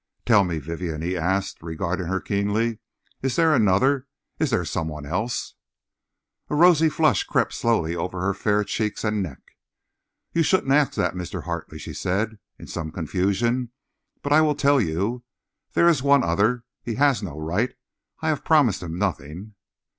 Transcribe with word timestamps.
"Tell 0.25 0.43
me, 0.43 0.57
Vivienne," 0.57 1.03
he 1.03 1.15
asked, 1.15 1.61
regarding 1.61 2.07
her 2.07 2.19
keenly, 2.19 2.79
"is 3.21 3.35
there 3.35 3.53
another—is 3.53 4.49
there 4.49 4.65
some 4.65 4.87
one 4.87 5.05
else?" 5.05 5.53
A 6.49 6.55
rosy 6.55 6.89
flush 6.89 7.23
crept 7.23 7.53
slowly 7.53 7.95
over 7.95 8.19
her 8.19 8.33
fair 8.33 8.63
cheeks 8.63 9.03
and 9.03 9.21
neck. 9.21 9.37
"You 10.33 10.41
shouldn't 10.41 10.73
ask 10.73 10.93
that, 10.95 11.13
Mr. 11.13 11.43
Hartley," 11.43 11.77
she 11.77 11.93
said, 11.93 12.39
in 12.57 12.65
some 12.65 12.91
confusion. 12.91 13.73
"But 14.23 14.33
I 14.33 14.41
will 14.41 14.55
tell 14.55 14.81
you. 14.81 15.23
There 15.73 15.87
is 15.87 16.01
one 16.01 16.23
other—but 16.23 16.63
he 16.89 16.95
has 16.95 17.21
no 17.21 17.37
right—I 17.39 18.27
have 18.29 18.43
promised 18.43 18.81
him 18.81 18.97
nothing." 18.97 19.53